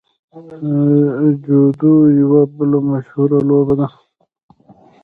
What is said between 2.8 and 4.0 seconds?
مشهوره لوبه ده.